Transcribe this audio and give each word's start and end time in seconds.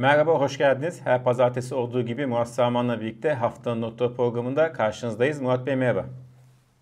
Merhaba, 0.00 0.40
hoş 0.40 0.58
geldiniz. 0.58 1.00
Her 1.04 1.24
pazartesi 1.24 1.74
olduğu 1.74 2.02
gibi 2.02 2.26
Murat 2.26 2.48
Saman'la 2.48 3.00
birlikte 3.00 3.32
haftanın 3.32 3.82
notları 3.82 4.14
programında 4.14 4.72
karşınızdayız. 4.72 5.40
Murat 5.40 5.66
Bey 5.66 5.76
merhaba. 5.76 6.06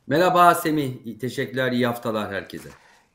Merhaba 0.06 0.54
Semih, 0.54 1.18
teşekkürler, 1.20 1.72
iyi 1.72 1.86
haftalar 1.86 2.32
herkese. 2.32 2.68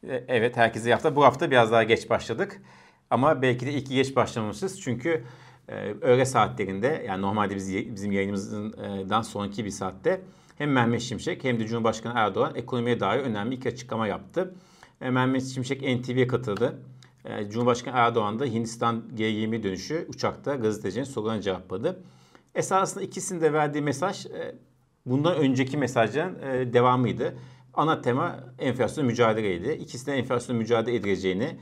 E, 0.07 0.23
evet, 0.27 0.57
herkese 0.57 0.89
iyi 0.89 0.93
hafta. 0.93 1.15
Bu 1.15 1.23
hafta 1.23 1.51
biraz 1.51 1.71
daha 1.71 1.83
geç 1.83 2.09
başladık. 2.09 2.61
Ama 3.09 3.41
belki 3.41 3.65
de 3.65 3.73
iki 3.73 3.95
geç 3.95 4.15
başlamışız. 4.15 4.81
Çünkü 4.81 5.23
e, 5.67 5.73
öğle 6.01 6.25
saatlerinde, 6.25 7.05
yani 7.07 7.21
normalde 7.21 7.55
biz, 7.55 7.75
bizim 7.75 8.11
yayınımızdan 8.11 9.21
sonraki 9.21 9.65
bir 9.65 9.69
saatte 9.69 10.21
hem 10.57 10.71
Mehmet 10.71 11.01
Şimşek 11.01 11.43
hem 11.43 11.59
de 11.59 11.67
Cumhurbaşkanı 11.67 12.13
Erdoğan 12.15 12.55
ekonomiye 12.55 12.99
dair 12.99 13.19
önemli 13.19 13.55
iki 13.55 13.69
açıklama 13.69 14.07
yaptı. 14.07 14.55
E, 15.01 15.09
Mehmet 15.09 15.45
Şimşek 15.45 15.81
NTV'ye 15.81 16.27
katıldı. 16.27 16.79
E, 17.25 17.49
Cumhurbaşkanı 17.49 17.95
Erdoğan 17.97 18.39
da 18.39 18.45
Hindistan 18.45 19.03
G20 19.17 19.63
dönüşü 19.63 20.05
uçakta 20.09 20.55
gazetecinin 20.55 21.03
sorularına 21.03 21.41
cevapladı. 21.41 22.03
Esasında 22.55 23.03
ikisinin 23.03 23.53
verdiği 23.53 23.81
mesaj 23.81 24.25
e, 24.25 24.55
bundan 25.05 25.35
önceki 25.35 25.77
mesajların 25.77 26.39
e, 26.41 26.73
devamıydı. 26.73 27.35
Ana 27.73 28.01
tema 28.01 28.39
enflasyon 28.59 29.05
mücadeleydi. 29.05 29.71
İkisi 29.71 30.07
de 30.07 30.13
enflasyon 30.13 30.57
mücadele 30.57 30.95
edileceğini, 30.95 31.57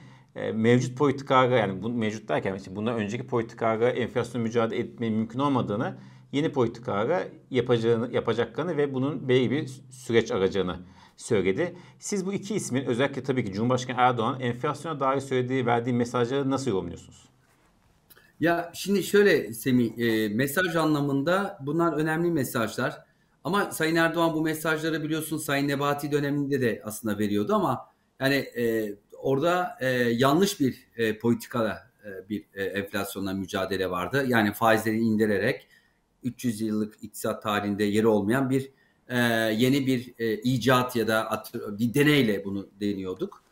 mevcut 0.54 0.98
politikalara 0.98 1.58
yani 1.58 1.84
bu, 1.84 1.90
mevcut 1.90 2.30
derken 2.30 2.56
işte 2.56 2.76
bundan 2.76 2.96
önceki 2.96 3.28
politikalara 3.28 3.90
enflasyon 3.90 4.44
mücadele 4.44 4.80
etmeyi 4.80 5.12
mümkün 5.12 5.40
olmadığını, 5.40 5.98
yeni 6.32 6.52
politikalara 6.52 7.24
yapacağını, 7.50 8.14
yapacaklarını 8.14 8.78
ve 8.78 8.94
bunun 8.94 9.30
belli 9.30 9.52
bir 9.52 9.68
süreç 9.90 10.32
aracını 10.32 10.80
söyledi. 11.22 11.76
Siz 12.00 12.26
bu 12.26 12.34
iki 12.34 12.56
ismin 12.56 12.86
özellikle 12.86 13.24
tabii 13.24 13.46
ki 13.46 13.54
Cumhurbaşkanı 13.54 13.98
Erdoğan 14.00 14.40
enflasyona 14.40 15.00
dair 15.00 15.20
söylediği, 15.20 15.66
verdiği 15.66 15.94
mesajları 15.94 16.50
nasıl 16.50 16.72
yorumluyorsunuz? 16.72 17.26
Ya 18.40 18.72
şimdi 18.74 19.04
şöyle 19.04 19.54
Semih, 19.54 19.98
e, 19.98 20.30
mesaj 20.30 20.76
anlamında 20.76 21.58
bunlar 21.62 21.94
önemli 21.94 22.32
mesajlar. 22.32 23.06
Ama 23.44 23.72
Sayın 23.72 23.96
Erdoğan 23.96 24.34
bu 24.34 24.42
mesajları 24.42 25.04
biliyorsun 25.04 25.38
Sayın 25.38 25.68
Nebati 25.68 26.12
döneminde 26.12 26.62
de 26.62 26.82
aslında 26.86 27.20
veriyordu 27.20 27.56
ama 27.56 27.88
yani 28.20 28.36
e, 28.36 28.96
orada 29.18 29.78
e, 29.80 29.88
yanlış 29.94 30.60
bir 30.60 30.88
e, 30.98 31.20
politikada 31.20 31.92
e, 32.06 32.30
bir 32.30 32.46
e, 32.54 32.64
enflasyonla 32.64 33.34
mücadele 33.34 33.90
vardı. 33.90 34.26
Yani 34.28 34.54
faizleri 34.54 35.00
indirerek 35.00 35.68
300 36.24 36.62
yıllık 36.62 37.04
iktisat 37.04 37.44
tarihinde 37.44 37.84
yeri 37.84 38.08
olmayan 38.08 38.50
bir 38.50 38.72
e, 39.12 39.18
yeni 39.58 39.88
bir 39.88 40.14
e, 40.20 40.34
icat 40.36 40.96
ya 40.96 41.08
da 41.08 41.44
bir 41.80 41.94
deneyle 41.94 42.46
bunu 42.46 42.70
deniyorduk. 42.80 43.44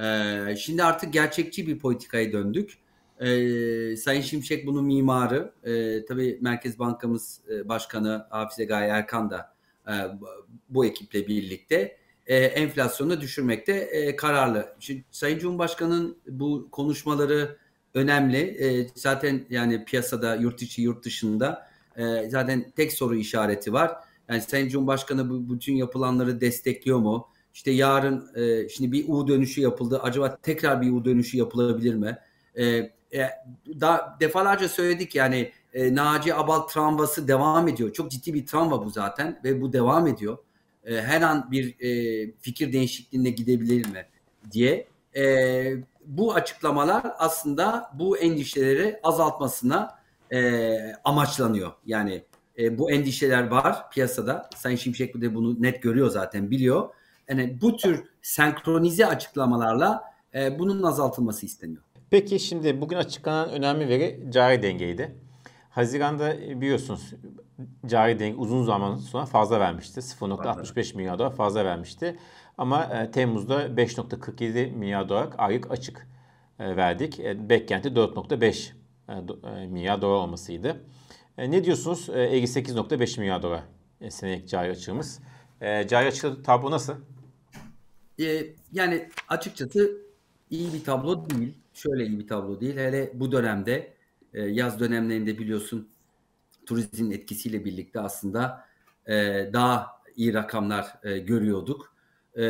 E, 0.00 0.56
şimdi 0.56 0.84
artık 0.84 1.12
gerçekçi 1.12 1.66
bir 1.66 1.78
politikaya 1.78 2.32
döndük. 2.32 2.78
E, 3.20 3.96
Sayın 3.96 4.20
Şimşek 4.20 4.66
bunun 4.66 4.84
mimarı. 4.84 5.52
E, 5.64 6.04
tabii 6.04 6.38
Merkez 6.40 6.78
Bankamız 6.78 7.40
e, 7.50 7.68
Başkanı 7.68 8.26
Hafize 8.30 8.64
Gaye 8.64 8.88
Erkan 8.88 9.30
da 9.30 9.54
e, 9.88 9.94
bu 10.68 10.86
ekiple 10.86 11.26
birlikte 11.26 11.96
e, 12.26 12.36
enflasyonu 12.36 13.20
düşürmekte 13.20 13.72
e, 13.72 14.16
kararlı. 14.16 14.74
Şimdi 14.80 15.04
Sayın 15.10 15.38
Cumhurbaşkanı'nın 15.38 16.18
bu 16.28 16.68
konuşmaları 16.70 17.56
önemli. 17.94 18.38
E, 18.38 18.88
zaten 18.94 19.46
yani 19.50 19.84
piyasada 19.84 20.34
yurt 20.34 20.62
içi 20.62 20.82
yurt 20.82 21.04
dışında 21.04 21.68
e, 21.96 22.30
zaten 22.30 22.72
tek 22.76 22.92
soru 22.92 23.16
işareti 23.16 23.72
var 23.72 23.96
yani 24.28 24.40
Sayın 24.40 24.68
Cumhurbaşkanı 24.68 25.30
bu 25.30 25.54
bütün 25.54 25.74
yapılanları 25.74 26.40
destekliyor 26.40 26.98
mu? 26.98 27.28
İşte 27.54 27.70
yarın 27.70 28.36
e, 28.36 28.68
şimdi 28.68 28.92
bir 28.92 29.08
U 29.08 29.28
dönüşü 29.28 29.60
yapıldı. 29.60 30.00
Acaba 30.02 30.36
tekrar 30.36 30.82
bir 30.82 30.92
U 30.92 31.04
dönüşü 31.04 31.36
yapılabilir 31.36 31.94
mi? 31.94 32.18
E, 32.54 32.66
e, 32.66 33.30
daha 33.80 34.16
defalarca 34.20 34.68
söyledik 34.68 35.14
yani 35.14 35.52
e, 35.74 35.94
Naci 35.94 36.34
Abal 36.34 36.60
travması 36.60 37.28
devam 37.28 37.68
ediyor. 37.68 37.92
Çok 37.92 38.10
ciddi 38.10 38.34
bir 38.34 38.46
travma 38.46 38.84
bu 38.84 38.90
zaten 38.90 39.40
ve 39.44 39.60
bu 39.60 39.72
devam 39.72 40.06
ediyor. 40.06 40.38
E, 40.84 41.00
her 41.00 41.22
an 41.22 41.50
bir 41.50 41.80
e, 41.80 42.32
fikir 42.40 42.72
değişikliğine 42.72 43.30
gidebilir 43.30 43.86
mi 43.86 44.06
diye. 44.52 44.86
E, 45.16 45.74
bu 46.06 46.34
açıklamalar 46.34 47.06
aslında 47.18 47.90
bu 47.94 48.18
endişeleri 48.18 49.00
azaltmasına 49.02 49.98
e, 50.32 50.78
amaçlanıyor. 51.04 51.72
Yani 51.86 52.22
e, 52.58 52.78
bu 52.78 52.90
endişeler 52.90 53.50
var 53.50 53.90
piyasada. 53.90 54.50
Sayın 54.56 54.76
Şimşek 54.76 55.20
de 55.20 55.34
bunu 55.34 55.62
net 55.62 55.82
görüyor 55.82 56.10
zaten 56.10 56.50
biliyor. 56.50 56.88
Yani 57.28 57.58
bu 57.60 57.76
tür 57.76 58.04
senkronize 58.22 59.06
açıklamalarla 59.06 60.04
e, 60.34 60.58
bunun 60.58 60.82
azaltılması 60.82 61.46
isteniyor. 61.46 61.82
Peki 62.10 62.40
şimdi 62.40 62.80
bugün 62.80 62.96
açıklanan 62.96 63.50
önemli 63.50 63.88
veri 63.88 64.24
cari 64.30 64.62
dengeydi. 64.62 65.16
Haziranda 65.70 66.40
biliyorsunuz 66.40 67.14
cari 67.86 68.18
denge 68.18 68.36
uzun 68.36 68.64
zaman 68.64 68.96
sonra 68.96 69.26
fazla 69.26 69.60
vermişti. 69.60 70.00
0.65 70.00 70.96
milyar 70.96 71.18
dolar 71.18 71.34
fazla 71.34 71.64
vermişti. 71.64 72.18
Ama 72.58 72.84
e, 72.84 73.10
Temmuz'da 73.10 73.66
5.47 73.66 74.72
milyar 74.72 75.08
dolar 75.08 75.28
aylık 75.38 75.70
açık 75.70 76.08
e, 76.58 76.76
verdik. 76.76 77.20
E, 77.20 77.48
beklenti 77.48 77.88
4.5 77.88 78.72
e, 79.08 79.12
e, 79.62 79.66
milyar 79.66 80.02
dolar 80.02 80.14
olmasıydı. 80.14 80.84
E, 81.38 81.50
ne 81.50 81.64
diyorsunuz? 81.64 82.08
E, 82.08 82.12
58.5 82.12 83.20
milyar 83.20 83.42
dolar 83.42 83.62
e, 84.00 84.10
senelik 84.10 84.48
cari 84.48 84.70
açığımız. 84.70 85.20
E, 85.60 85.88
cari 85.88 86.06
açığı 86.06 86.42
tablo 86.42 86.70
nasıl? 86.70 86.94
E, 88.20 88.46
yani 88.72 89.08
açıkçası 89.28 90.00
iyi 90.50 90.72
bir 90.72 90.84
tablo 90.84 91.30
değil. 91.30 91.54
Şöyle 91.74 92.06
iyi 92.06 92.18
bir 92.18 92.28
tablo 92.28 92.60
değil. 92.60 92.76
Hele 92.76 93.10
bu 93.14 93.32
dönemde 93.32 93.92
e, 94.34 94.42
yaz 94.42 94.80
dönemlerinde 94.80 95.38
biliyorsun 95.38 95.88
turizmin 96.66 97.10
etkisiyle 97.10 97.64
birlikte 97.64 98.00
aslında 98.00 98.66
e, 99.06 99.14
daha 99.52 99.86
iyi 100.16 100.34
rakamlar 100.34 100.98
e, 101.02 101.18
görüyorduk. 101.18 101.94
E, 102.36 102.42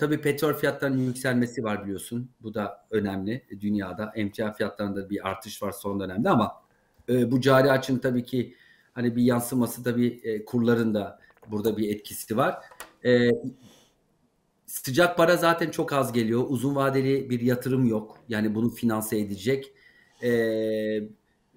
tabii 0.00 0.20
petrol 0.20 0.52
fiyatlarının 0.52 1.06
yükselmesi 1.06 1.64
var 1.64 1.84
biliyorsun. 1.84 2.30
Bu 2.42 2.54
da 2.54 2.86
önemli 2.90 3.46
dünyada. 3.60 4.12
Emtia 4.14 4.52
fiyatlarında 4.52 5.10
bir 5.10 5.28
artış 5.28 5.62
var 5.62 5.72
son 5.72 6.00
dönemde 6.00 6.30
ama 6.30 6.63
e, 7.08 7.30
bu 7.30 7.40
cari 7.40 7.70
açın 7.70 7.98
tabii 7.98 8.24
ki 8.24 8.54
hani 8.92 9.16
bir 9.16 9.22
yansıması 9.22 9.82
tabii 9.82 10.20
e, 10.24 10.44
kurların 10.44 10.94
da 10.94 11.20
burada 11.50 11.76
bir 11.76 11.94
etkisi 11.94 12.36
var. 12.36 12.58
E, 13.04 13.30
sıcak 14.66 15.16
para 15.16 15.36
zaten 15.36 15.70
çok 15.70 15.92
az 15.92 16.12
geliyor. 16.12 16.44
Uzun 16.48 16.74
vadeli 16.74 17.30
bir 17.30 17.40
yatırım 17.40 17.86
yok. 17.86 18.18
Yani 18.28 18.54
bunu 18.54 18.70
finanse 18.70 19.18
edecek. 19.18 19.72
E, 20.22 20.30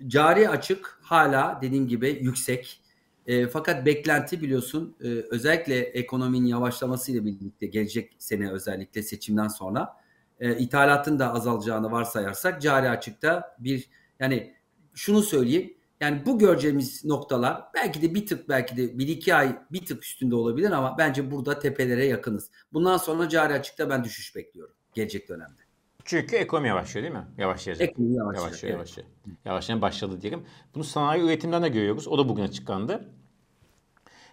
cari 0.07 0.49
açık 0.49 0.99
hala 1.01 1.59
dediğim 1.61 1.87
gibi 1.87 2.19
yüksek. 2.21 2.81
E, 3.27 3.47
fakat 3.47 3.85
beklenti 3.85 4.41
biliyorsun 4.41 4.95
e, 5.01 5.07
özellikle 5.07 5.79
ekonominin 5.79 6.47
yavaşlamasıyla 6.47 7.25
birlikte 7.25 7.67
gelecek 7.67 8.15
sene 8.17 8.51
özellikle 8.51 9.03
seçimden 9.03 9.47
sonra 9.47 9.97
e, 10.39 10.57
ithalatın 10.57 11.19
da 11.19 11.33
azalacağını 11.33 11.91
varsayarsak 11.91 12.61
cari 12.61 12.89
açıkta 12.89 13.55
bir 13.59 13.89
yani 14.19 14.56
şunu 14.97 15.21
söyleyeyim. 15.21 15.73
Yani 16.01 16.25
bu 16.25 16.39
göreceğimiz 16.39 17.05
noktalar 17.05 17.63
belki 17.73 18.01
de 18.01 18.15
bir 18.15 18.25
tık 18.25 18.49
belki 18.49 18.77
de 18.77 18.99
bir 18.99 19.07
iki 19.07 19.35
ay 19.35 19.59
bir 19.71 19.85
tık 19.85 20.03
üstünde 20.03 20.35
olabilir 20.35 20.71
ama 20.71 20.95
bence 20.97 21.31
burada 21.31 21.59
tepelere 21.59 22.05
yakınız. 22.05 22.51
Bundan 22.73 22.97
sonra 22.97 23.29
cari 23.29 23.53
açıkta 23.53 23.89
ben 23.89 24.03
düşüş 24.03 24.35
bekliyorum 24.35 24.75
gelecek 24.97 25.29
dönemde. 25.29 25.61
Çünkü 26.05 26.35
ekonomi 26.35 26.67
yavaşlıyor 26.67 27.03
değil 27.03 27.15
mi? 27.15 27.27
Yavaşlayacak. 27.37 27.89
Ekonomi 27.89 28.15
yavaşlıyor. 28.15 28.45
Yavaşlıyor, 28.45 28.73
evet. 28.73 28.73
yavaşlıyor. 28.73 29.07
Yavaşlayan 29.45 29.81
başladı 29.81 30.21
diyelim. 30.21 30.43
Bunu 30.75 30.83
sanayi 30.83 31.23
üretimden 31.23 31.63
de 31.63 31.69
görüyoruz. 31.69 32.07
O 32.07 32.17
da 32.17 32.29
bugün 32.29 32.43
açıklandı. 32.43 33.09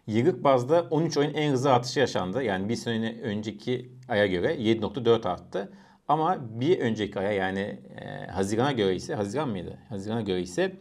Yıllık 0.06 0.44
bazda 0.44 0.82
13 0.90 1.17
ayın 1.17 1.34
en 1.34 1.52
hızlı 1.52 1.72
artışı 1.72 2.00
yaşandı. 2.00 2.43
Yani 2.43 2.69
bir 2.69 2.76
sene 2.76 3.20
önceki 3.22 3.93
aya 4.08 4.26
göre 4.26 4.55
7.4 4.55 5.28
arttı. 5.28 5.72
Ama 6.09 6.61
bir 6.61 6.79
önceki 6.79 7.19
aya 7.19 7.33
yani 7.33 7.61
e, 8.01 8.27
Haziran'a 8.27 8.73
göre 8.73 8.97
ise 8.97 9.15
Haziran 9.15 9.49
mıydı? 9.49 9.79
Haziran'a 9.89 10.21
göre 10.21 10.41
ise 10.41 10.77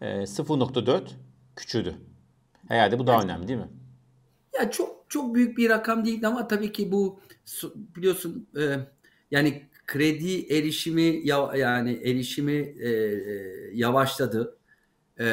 e, 0.00 0.06
0.4 0.06 1.02
küçüldü. 1.56 1.94
Herhalde 2.68 2.98
bu 2.98 3.06
daha 3.06 3.16
evet. 3.16 3.24
önemli 3.24 3.48
değil 3.48 3.58
mi? 3.58 3.68
Ya 4.58 4.70
çok 4.70 5.04
çok 5.08 5.34
büyük 5.34 5.58
bir 5.58 5.70
rakam 5.70 6.04
değil 6.04 6.26
ama 6.26 6.48
tabii 6.48 6.72
ki 6.72 6.92
bu 6.92 7.20
biliyorsun 7.96 8.48
e, 8.56 8.62
yani 9.30 9.62
kredi 9.86 10.54
erişimi 10.54 11.22
yani 11.56 11.92
erişimi 12.04 12.52
e, 12.80 12.88
e, 12.88 13.70
yavaşladı. 13.74 14.58
E, 15.20 15.26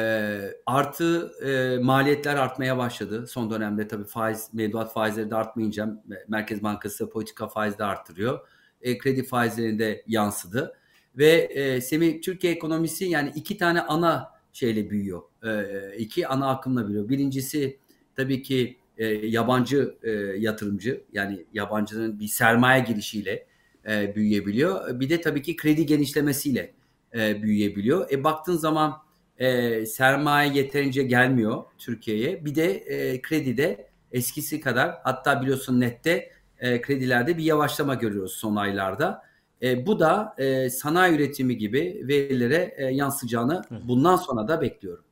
artı 0.66 1.32
e, 1.46 1.78
maliyetler 1.82 2.36
artmaya 2.36 2.78
başladı. 2.78 3.26
Son 3.26 3.50
dönemde 3.50 3.88
tabii 3.88 4.04
faiz 4.04 4.48
mevduat 4.52 4.92
faizleri 4.92 5.30
de 5.30 5.34
artmayınca 5.34 6.02
Merkez 6.28 6.62
Bankası 6.62 7.10
politika 7.10 7.48
faizi 7.48 7.78
de 7.78 7.84
arttırıyor 7.84 8.40
e, 8.82 8.98
kredi 8.98 9.22
faizlerinde 9.22 10.02
yansıdı. 10.06 10.74
Ve 11.18 11.30
e, 11.30 11.80
Semih 11.80 12.22
Türkiye 12.22 12.52
ekonomisi 12.52 13.04
yani 13.04 13.32
iki 13.34 13.56
tane 13.56 13.80
ana 13.80 14.30
şeyle 14.52 14.90
büyüyor. 14.90 15.22
E, 15.44 15.96
iki 15.96 16.28
ana 16.28 16.48
akımla 16.48 16.88
büyüyor. 16.88 17.08
Birincisi 17.08 17.78
tabii 18.16 18.42
ki 18.42 18.76
e, 18.98 19.06
yabancı 19.06 19.94
e, 20.02 20.10
yatırımcı 20.38 21.04
yani 21.12 21.44
yabancının 21.54 22.20
bir 22.20 22.28
sermaye 22.28 22.84
girişiyle 22.84 23.46
e, 23.88 24.14
büyüyebiliyor. 24.14 25.00
Bir 25.00 25.10
de 25.10 25.20
tabii 25.20 25.42
ki 25.42 25.56
kredi 25.56 25.86
genişlemesiyle 25.86 26.72
e, 27.14 27.42
büyüyebiliyor. 27.42 28.10
E 28.10 28.24
baktığın 28.24 28.56
zaman 28.56 29.02
e, 29.38 29.86
sermaye 29.86 30.52
yeterince 30.52 31.02
gelmiyor 31.02 31.64
Türkiye'ye. 31.78 32.44
Bir 32.44 32.54
de 32.54 32.72
e, 32.72 33.22
kredide 33.22 33.88
eskisi 34.12 34.60
kadar 34.60 34.98
hatta 35.04 35.42
biliyorsun 35.42 35.80
nette 35.80 36.30
e, 36.62 36.80
kredilerde 36.80 37.38
bir 37.38 37.44
yavaşlama 37.44 37.94
görüyoruz 37.94 38.32
son 38.32 38.56
aylarda. 38.56 39.22
E, 39.62 39.86
bu 39.86 40.00
da 40.00 40.34
e, 40.38 40.70
sanayi 40.70 41.14
üretimi 41.14 41.56
gibi 41.56 42.04
verilere 42.08 42.74
e, 42.76 42.84
yansıyacağını 42.84 43.62
bundan 43.70 44.16
sonra 44.16 44.48
da 44.48 44.60
bekliyorum. 44.60 45.04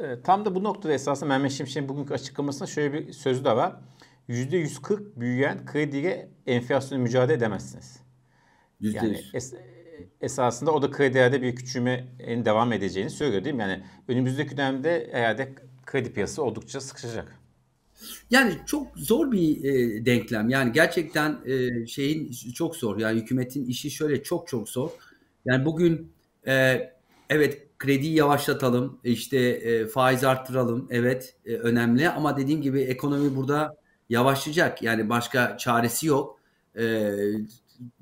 E, 0.00 0.20
tam 0.20 0.44
da 0.44 0.54
bu 0.54 0.64
noktada 0.64 0.92
esasında 0.92 1.28
Mehmet 1.28 1.52
Şimşek'in 1.52 1.88
bugünkü 1.88 2.14
açıklamasında 2.14 2.66
şöyle 2.66 2.92
bir 2.92 3.12
sözü 3.12 3.44
de 3.44 3.56
var. 3.56 3.76
%140 4.28 5.20
büyüyen 5.20 5.66
krediyle 5.66 6.28
enflasyonu 6.46 7.02
mücadele 7.02 7.36
edemezsiniz. 7.36 8.00
%100. 8.80 8.96
Yani 8.96 9.20
es, 9.34 9.54
esasında 10.20 10.72
o 10.72 10.82
da 10.82 10.90
kredilerde 10.90 11.42
bir 11.42 11.56
küçülmenin 11.56 12.44
devam 12.44 12.72
edeceğini 12.72 13.10
söylüyor 13.10 13.44
değil 13.44 13.54
mi? 13.54 13.62
Yani 13.62 13.82
önümüzdeki 14.08 14.56
dönemde 14.56 15.08
herhalde 15.12 15.54
kredi 15.86 16.12
piyasası 16.12 16.42
oldukça 16.42 16.80
sıkışacak. 16.80 17.43
Yani 18.30 18.58
çok 18.66 18.98
zor 18.98 19.32
bir 19.32 19.64
e, 19.64 20.06
denklem. 20.06 20.48
Yani 20.48 20.72
gerçekten 20.72 21.38
e, 21.46 21.86
şeyin 21.86 22.32
çok 22.54 22.76
zor. 22.76 22.98
Yani 22.98 23.20
hükümetin 23.20 23.64
işi 23.66 23.90
şöyle 23.90 24.22
çok 24.22 24.48
çok 24.48 24.68
zor. 24.68 24.90
Yani 25.44 25.64
bugün 25.64 26.12
e, 26.46 26.80
evet 27.30 27.66
krediyi 27.78 28.14
yavaşlatalım, 28.14 28.98
işte 29.04 29.38
e, 29.38 29.86
faiz 29.86 30.24
arttıralım. 30.24 30.88
Evet 30.90 31.36
e, 31.46 31.54
önemli 31.54 32.08
ama 32.08 32.36
dediğim 32.36 32.62
gibi 32.62 32.80
ekonomi 32.80 33.36
burada 33.36 33.76
yavaşlayacak. 34.08 34.82
Yani 34.82 35.08
başka 35.08 35.58
çaresi 35.58 36.06
yok. 36.06 36.40
E, 36.78 37.12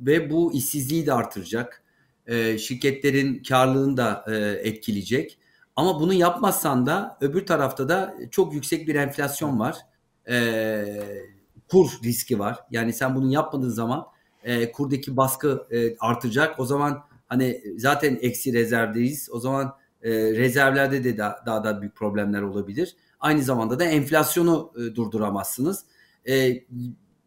ve 0.01 0.31
bu 0.31 0.53
işsizliği 0.53 1.07
de 1.07 1.13
artıracak. 1.13 1.83
E, 2.27 2.59
şirketlerin 2.59 3.43
karlılığını 3.43 3.97
da 3.97 4.25
e, 4.29 4.35
etkileyecek. 4.69 5.39
Ama 5.77 6.01
bunu 6.01 6.15
yapmazsan 6.15 6.87
da 6.87 7.19
öbür 7.21 7.47
tarafta 7.47 7.89
da 7.89 8.15
çok 8.31 8.55
yüksek 8.55 8.89
bir 8.89 8.95
enflasyon 8.95 9.59
var. 9.61 9.77
E, 10.29 10.85
kur 11.71 11.91
riski 12.05 12.39
var. 12.39 12.59
Yani 12.71 12.93
sen 12.93 13.15
bunu 13.15 13.33
yapmadığın 13.33 13.69
zaman 13.69 14.07
e, 14.45 14.73
kurdaki 14.73 15.17
baskı 15.17 15.67
e, 15.71 15.97
artacak. 15.99 16.61
O 16.61 16.65
zaman 16.65 17.05
hani 17.29 17.63
zaten 17.77 18.19
eksi 18.23 18.53
rezervdeyiz. 18.53 19.29
O 19.33 19.41
zaman 19.41 19.77
e, 20.03 20.11
rezervlerde 20.13 21.05
de 21.05 21.19
daha, 21.19 21.37
daha 21.47 21.65
da 21.65 21.81
büyük 21.81 21.97
problemler 21.97 22.43
olabilir. 22.43 22.97
Aynı 23.21 23.43
zamanda 23.43 23.79
da 23.79 23.85
enflasyonu 23.85 24.73
e, 24.77 24.95
durduramazsınız. 24.95 25.85
E, 26.29 26.63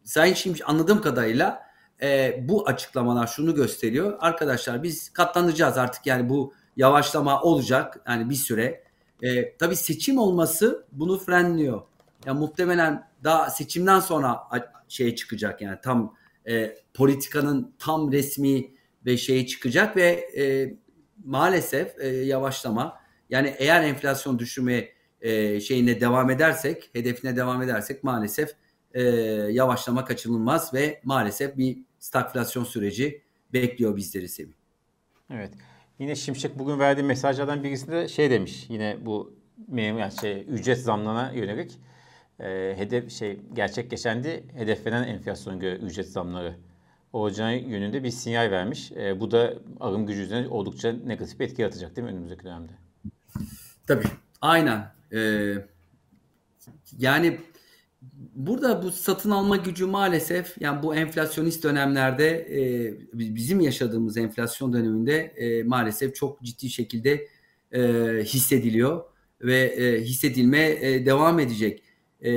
Sayın 0.04 0.34
şimdi 0.34 0.64
anladığım 0.64 1.02
kadarıyla 1.02 1.62
e, 2.02 2.40
bu 2.48 2.68
açıklamalar 2.68 3.28
şunu 3.28 3.56
gösteriyor. 3.56 4.18
Arkadaşlar 4.20 4.84
biz 4.84 5.10
katlanacağız 5.10 5.78
artık 5.78 6.06
yani 6.06 6.30
bu 6.30 6.54
yavaşlama 6.78 7.42
olacak 7.42 8.02
yani 8.08 8.30
bir 8.30 8.36
süre. 8.36 8.84
E, 9.22 9.58
tabii 9.58 9.76
seçim 9.76 10.18
olması 10.18 10.86
bunu 10.92 11.18
frenliyor. 11.18 11.82
Yani 12.26 12.40
muhtemelen 12.40 13.08
daha 13.24 13.50
seçimden 13.50 14.00
sonra 14.00 14.40
şey 14.88 15.16
çıkacak 15.16 15.62
yani 15.62 15.78
tam 15.84 16.16
e, 16.48 16.78
politikanın 16.94 17.76
tam 17.80 18.12
resmi 18.12 18.72
ve 19.06 19.18
şeyi 19.18 19.48
çıkacak 19.48 19.96
ve 19.98 20.08
e, 20.38 20.76
maalesef 21.26 22.00
e, 22.00 22.08
yavaşlama 22.08 23.00
yani 23.30 23.56
eğer 23.58 23.84
enflasyon 23.84 24.40
düşürme 24.40 24.90
e, 25.22 25.60
şeyine 25.60 26.02
devam 26.02 26.30
edersek 26.30 26.90
hedefine 26.94 27.36
devam 27.36 27.62
edersek 27.62 28.04
maalesef 28.04 28.50
e, 28.94 29.02
yavaşlama 29.52 30.06
kaçınılmaz 30.06 30.74
ve 30.74 31.02
maalesef 31.04 31.58
bir 31.58 31.78
stagflasyon 32.00 32.64
süreci 32.64 33.22
bekliyor 33.54 33.96
bizleri 33.96 34.30
Semih. 34.30 34.54
Evet. 35.30 35.52
Yine 36.00 36.16
Şimşek 36.16 36.60
bugün 36.60 36.80
verdiği 36.80 37.04
mesajlardan 37.04 37.64
birisinde 37.64 38.08
şey 38.08 38.30
demiş. 38.30 38.66
Yine 38.70 38.98
bu 39.02 39.34
yani 39.74 40.12
şey 40.22 40.46
ücret 40.50 40.80
zamlarına 40.80 41.32
yönelik 41.32 41.80
e, 42.40 42.74
hedef 42.78 43.12
şey 43.12 43.40
gerçekleşendi. 43.54 44.44
Hedeflenen 44.54 45.04
enflasyon 45.04 45.60
göre 45.60 45.76
ücret 45.76 46.10
zamları 46.10 46.56
olacağı 47.14 47.58
yönünde 47.58 48.04
bir 48.04 48.10
sinyal 48.10 48.52
vermiş. 48.52 48.92
E, 48.92 49.20
bu 49.20 49.32
da 49.32 49.54
alım 49.80 50.06
gücü 50.06 50.22
üzerine 50.22 50.48
oldukça 50.48 50.92
negatif 51.06 51.42
etki 51.42 51.62
yaratacak 51.62 51.96
değil 51.96 52.08
mi 52.08 52.12
önümüzdeki 52.12 52.44
dönemde? 52.44 52.72
Tabii. 53.88 54.08
Aynen. 54.42 54.92
Ee, 55.14 55.54
yani 56.98 57.40
burada 58.36 58.84
bu 58.84 58.92
satın 58.92 59.32
alma 59.32 59.58
gücü 59.58 59.86
maalesef 59.86 60.56
yani 60.60 60.84
bu 60.84 60.96
enflasyonist 60.96 61.64
dönemlerde 61.64 62.30
e, 62.30 62.94
bizim 63.14 63.60
yaşadığımız 63.60 64.18
enflasyon 64.18 64.74
döneminde 64.74 65.16
e, 65.16 65.64
maalesef 65.64 66.16
çok 66.16 66.42
ciddi 66.42 66.70
şekilde 66.70 67.28
e, 67.72 67.82
hissediliyor 68.24 69.04
ve 69.42 69.60
e, 69.60 70.02
hissedilme 70.02 70.70
e, 70.82 71.06
devam 71.06 71.40
edecek. 71.40 71.84
E, 72.26 72.32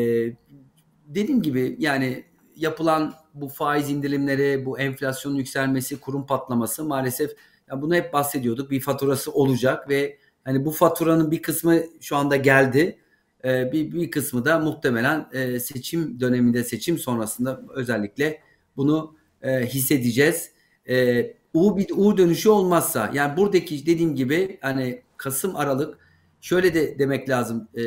dediğim 1.06 1.42
gibi 1.42 1.76
yani 1.78 2.24
yapılan 2.56 3.14
bu 3.34 3.48
faiz 3.48 3.90
indirimleri, 3.90 4.66
bu 4.66 4.78
enflasyonun 4.78 5.36
yükselmesi, 5.36 6.00
kurum 6.00 6.26
patlaması 6.26 6.84
maalesef 6.84 7.30
yani 7.70 7.82
bunu 7.82 7.94
hep 7.94 8.12
bahsediyorduk. 8.12 8.70
Bir 8.70 8.80
faturası 8.80 9.32
olacak 9.32 9.88
ve 9.88 10.18
hani 10.44 10.64
bu 10.64 10.70
faturanın 10.70 11.30
bir 11.30 11.42
kısmı 11.42 11.82
şu 12.00 12.16
anda 12.16 12.36
geldi 12.36 12.98
e, 13.44 13.72
bir, 13.72 13.92
bir 13.92 14.10
kısmı 14.10 14.44
da 14.44 14.58
muhtemelen 14.58 15.28
e, 15.32 15.60
seçim 15.60 16.20
döneminde, 16.20 16.64
seçim 16.64 16.98
sonrasında 16.98 17.62
özellikle 17.74 18.40
bunu 18.76 19.16
e, 19.42 19.66
hissedeceğiz. 19.66 20.50
E, 20.88 21.38
U, 21.54 21.76
bir 21.76 21.86
U 21.96 22.16
dönüşü 22.16 22.48
olmazsa 22.48 23.10
yani 23.14 23.36
buradaki 23.36 23.86
dediğim 23.86 24.14
gibi 24.14 24.58
hani 24.60 25.02
Kasım 25.16 25.56
Aralık 25.56 25.98
şöyle 26.40 26.74
de 26.74 26.98
demek 26.98 27.28
lazım. 27.28 27.68
E, 27.78 27.82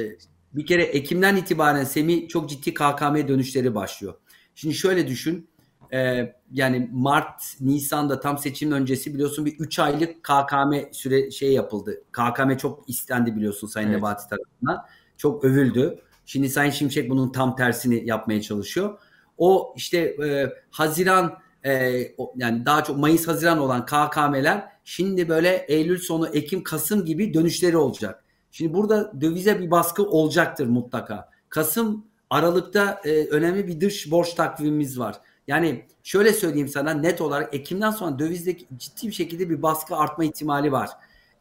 bir 0.54 0.66
kere 0.66 0.84
Ekim'den 0.84 1.36
itibaren 1.36 1.84
Semi 1.84 2.28
çok 2.28 2.50
ciddi 2.50 2.74
KKM 2.74 3.28
dönüşleri 3.28 3.76
başlıyor. 3.76 4.14
Şimdi 4.56 4.76
şöyle 4.76 5.08
düşün. 5.08 5.50
E, 5.94 6.34
yani 6.52 6.90
Mart, 6.92 7.42
Nisan'da 7.60 8.20
tam 8.20 8.38
seçim 8.38 8.72
öncesi 8.72 9.14
biliyorsun 9.14 9.46
bir 9.46 9.60
3 9.60 9.80
aylık 9.80 10.24
KKM 10.24 10.74
süre 10.92 11.32
şey 11.32 11.54
yapıldı. 11.54 12.04
KKM 12.12 12.58
çok 12.58 12.90
istendi 12.90 13.36
biliyorsun 13.36 13.68
Sayın 13.68 13.88
evet. 13.88 13.98
Nebati 13.98 14.30
tarafından 14.30 14.86
çok 15.18 15.46
övüldü. 15.46 16.00
Şimdi 16.26 16.50
Sayın 16.50 16.72
Şimşek 16.72 17.10
bunun 17.10 17.32
tam 17.32 17.56
tersini 17.56 18.08
yapmaya 18.08 18.42
çalışıyor. 18.42 19.00
O 19.38 19.74
işte 19.78 19.98
e, 19.98 20.54
Haziran 20.72 21.38
e, 21.66 22.02
yani 22.36 22.66
daha 22.66 22.84
çok 22.84 22.98
Mayıs 22.98 23.28
Haziran 23.28 23.58
olan 23.58 23.86
KKM'ler 23.86 24.64
şimdi 24.84 25.30
böyle 25.30 25.66
Eylül 25.68 25.98
sonu 26.00 26.28
Ekim 26.28 26.64
Kasım 26.64 27.06
gibi 27.06 27.34
dönüşleri 27.34 27.78
olacak. 27.78 28.24
Şimdi 28.52 28.74
burada 28.74 29.22
dövize 29.22 29.60
bir 29.60 29.72
baskı 29.72 30.04
olacaktır 30.04 30.68
mutlaka. 30.68 31.30
Kasım 31.50 32.06
Aralık'ta 32.30 33.02
e, 33.06 33.26
önemli 33.26 33.68
bir 33.68 33.82
dış 33.82 34.12
borç 34.12 34.34
takvimimiz 34.34 35.00
var. 35.00 35.16
Yani 35.48 35.86
şöyle 36.04 36.34
söyleyeyim 36.34 36.68
sana 36.68 36.94
net 36.94 37.22
olarak 37.22 37.54
Ekim'den 37.54 37.92
sonra 37.92 38.20
dövizde 38.20 38.58
ciddi 38.58 39.08
bir 39.08 39.12
şekilde 39.12 39.50
bir 39.50 39.62
baskı 39.62 39.96
artma 39.96 40.24
ihtimali 40.24 40.72
var. 40.72 40.90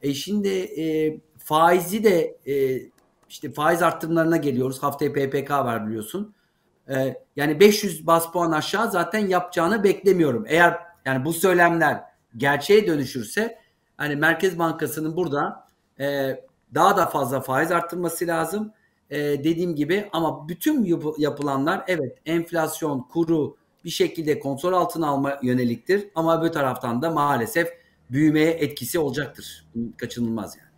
E 0.03 0.15
şimdi 0.15 0.49
e, 0.49 1.17
faizi 1.39 2.05
de 2.05 2.37
e, 2.47 2.83
işte 3.29 3.53
faiz 3.53 3.83
arttırımlarına 3.83 4.37
geliyoruz. 4.37 4.83
Haftaya 4.83 5.13
PPK 5.13 5.51
var 5.51 5.87
biliyorsun. 5.87 6.35
Ee, 6.91 7.17
yani 7.37 7.61
500 7.61 8.07
bas 8.07 8.33
puan 8.33 8.53
aşağı 8.53 8.91
zaten 8.91 9.29
yapacağını 9.29 9.85
beklemiyorum. 9.85 10.45
Eğer 10.49 10.79
yani 11.05 11.25
bu 11.25 11.33
söylemler 11.33 12.01
gerçeğe 12.37 12.87
dönüşürse 12.87 13.59
hani 13.97 14.17
Merkez 14.17 14.59
Bankası'nın 14.59 15.17
burada 15.17 15.67
e, 16.01 16.37
daha 16.75 16.97
da 16.97 17.07
fazla 17.07 17.41
faiz 17.41 17.73
arttırması 17.73 18.27
lazım. 18.27 18.73
E, 19.11 19.19
dediğim 19.19 19.75
gibi 19.75 20.09
ama 20.13 20.49
bütün 20.49 20.85
yap- 20.85 21.19
yapılanlar 21.19 21.85
evet 21.87 22.19
enflasyon, 22.27 23.01
kuru 23.01 23.57
bir 23.85 23.91
şekilde 23.91 24.41
kontrol 24.41 24.73
altına 24.73 25.07
alma 25.09 25.39
yöneliktir. 25.43 26.09
Ama 26.15 26.41
öbür 26.41 26.49
taraftan 26.53 27.03
da 27.03 27.11
maalesef 27.11 27.69
büyümeye 28.11 28.51
etkisi 28.51 28.99
olacaktır. 28.99 29.67
Kaçınılmaz 29.97 30.57
yani. 30.57 30.69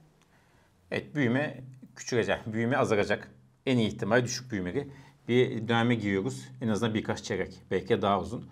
Evet 0.90 1.14
büyüme 1.14 1.60
küçülecek, 1.96 2.38
büyüme 2.46 2.76
azalacak. 2.76 3.28
En 3.66 3.78
iyi 3.78 3.88
ihtimal 3.88 4.24
düşük 4.24 4.50
büyümeli 4.50 4.88
bir 5.28 5.68
döneme 5.68 5.94
giriyoruz. 5.94 6.48
En 6.60 6.68
azından 6.68 6.94
birkaç 6.94 7.22
çeyrek, 7.22 7.60
belki 7.70 8.02
daha 8.02 8.20
uzun. 8.20 8.46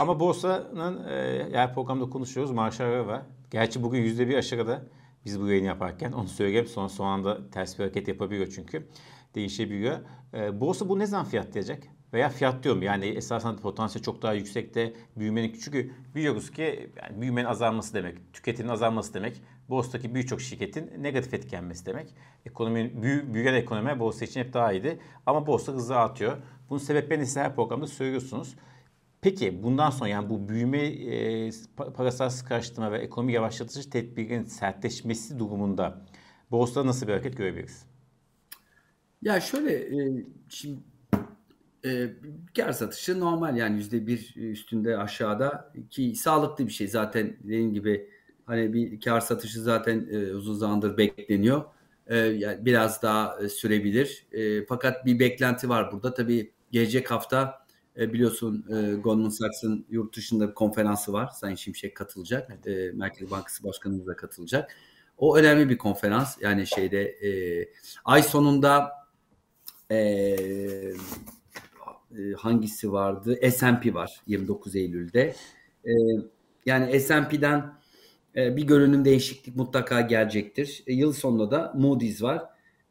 Ama 0.00 0.20
borsanın 0.20 1.08
e, 1.08 1.46
her 1.52 1.74
programda 1.74 2.10
konuşuyoruz 2.10 2.52
marşları 2.52 3.06
var. 3.06 3.22
Gerçi 3.50 3.82
bugün 3.82 3.98
yüzde 3.98 4.28
bir 4.28 4.34
aşırıda 4.34 4.82
biz 5.26 5.40
bu 5.40 5.48
yayını 5.48 5.66
yaparken 5.66 6.12
onu 6.12 6.28
söyleyeyim. 6.28 6.66
Son, 6.66 6.86
son 6.86 7.06
anda 7.06 7.50
ters 7.50 7.78
bir 7.78 7.84
hareket 7.84 8.08
yapabiliyor 8.08 8.46
çünkü. 8.54 8.88
Değişebiliyor. 9.34 9.98
E, 10.34 10.60
borsa 10.60 10.88
bu 10.88 10.98
ne 10.98 11.06
zaman 11.06 11.26
fiyatlayacak? 11.26 11.82
Veya 12.12 12.28
fiyat 12.28 12.64
diyorum 12.64 12.82
yani 12.82 13.06
esasen 13.06 13.56
potansiyel 13.56 14.04
çok 14.04 14.22
daha 14.22 14.32
yüksekte 14.32 14.92
büyümenin 15.16 15.58
çünkü 15.64 15.92
biliyoruz 16.14 16.50
ki 16.50 16.90
yani 17.02 17.20
büyümenin 17.20 17.46
azalması 17.46 17.94
demek, 17.94 18.32
tüketimin 18.32 18.68
azalması 18.68 19.14
demek 19.14 19.42
borsadaki 19.68 20.14
birçok 20.14 20.40
şirketin 20.40 21.02
negatif 21.02 21.34
etkilenmesi 21.34 21.86
demek. 21.86 22.14
Ekonomi, 22.46 23.02
büyü, 23.02 23.34
büyüyen 23.34 23.54
ekonomi 23.54 24.00
borsa 24.00 24.24
için 24.24 24.40
hep 24.40 24.52
daha 24.52 24.72
iyiydi. 24.72 24.98
Ama 25.26 25.46
borsa 25.46 25.72
hızlı 25.72 25.96
artıyor. 25.96 26.36
Bunun 26.70 26.78
sebeplerini 26.78 27.26
size 27.26 27.40
her 27.40 27.54
programda 27.54 27.86
söylüyorsunuz. 27.86 28.56
Peki 29.20 29.62
bundan 29.62 29.90
sonra 29.90 30.08
yani 30.08 30.30
bu 30.30 30.48
büyüme, 30.48 30.86
e, 30.86 31.50
parasal 31.76 32.30
sıkıştırma 32.30 32.92
ve 32.92 32.98
ekonomi 32.98 33.32
yavaşlatıcı 33.32 33.90
tedbirin 33.90 34.44
sertleşmesi 34.44 35.38
durumunda 35.38 36.06
borsada 36.50 36.86
nasıl 36.86 37.06
bir 37.06 37.12
hareket 37.12 37.36
görebiliriz? 37.36 37.86
Ya 39.22 39.40
şöyle 39.40 39.72
e, 39.72 40.24
şimdi 40.48 40.80
e, 41.84 42.10
kar 42.56 42.72
satışı 42.72 43.20
normal 43.20 43.56
yani 43.56 43.76
yüzde 43.76 44.06
bir 44.06 44.34
üstünde 44.36 44.98
aşağıda 44.98 45.72
ki 45.90 46.14
sağlıklı 46.14 46.66
bir 46.66 46.72
şey 46.72 46.88
zaten 46.88 47.36
dediğim 47.44 47.74
gibi 47.74 48.10
hani 48.46 48.72
bir 48.72 49.00
kar 49.00 49.20
satışı 49.20 49.62
zaten 49.62 50.08
e, 50.10 50.34
uzun 50.34 50.54
zamandır 50.54 50.96
bekleniyor. 50.96 51.64
E, 52.06 52.16
yani 52.16 52.64
biraz 52.64 53.02
daha 53.02 53.38
e, 53.42 53.48
sürebilir. 53.48 54.26
E, 54.32 54.66
fakat 54.66 55.06
bir 55.06 55.18
beklenti 55.18 55.68
var 55.68 55.92
burada. 55.92 56.14
Tabii 56.14 56.52
gelecek 56.70 57.10
hafta 57.10 57.65
e, 57.98 58.12
biliyorsun 58.12 58.64
e, 58.70 58.94
Goldman 58.94 59.28
Sachs'ın 59.28 59.86
yurt 59.90 60.16
dışında 60.16 60.48
bir 60.48 60.54
konferansı 60.54 61.12
var. 61.12 61.30
Sayın 61.34 61.56
Şimşek 61.56 61.96
katılacak. 61.96 62.66
E, 62.66 62.90
Merkez 62.94 63.30
Bankası 63.30 63.64
Başkanımız 63.64 64.06
da 64.06 64.16
katılacak. 64.16 64.76
O 65.18 65.36
önemli 65.36 65.68
bir 65.68 65.78
konferans. 65.78 66.36
Yani 66.40 66.66
şeyde 66.66 67.02
e, 67.02 67.30
ay 68.04 68.22
sonunda 68.22 68.92
e, 69.90 69.96
e, 69.96 70.94
hangisi 72.36 72.92
vardı? 72.92 73.50
S&P 73.50 73.94
var 73.94 74.20
29 74.26 74.76
Eylül'de. 74.76 75.34
E, 75.84 75.90
yani 76.66 77.00
S&P'den 77.00 77.74
e, 78.36 78.56
bir 78.56 78.62
görünüm 78.62 79.04
değişiklik 79.04 79.56
mutlaka 79.56 80.00
gelecektir. 80.00 80.84
E, 80.86 80.92
yıl 80.92 81.12
sonunda 81.12 81.50
da 81.50 81.72
Moody's 81.76 82.22
var. 82.22 82.42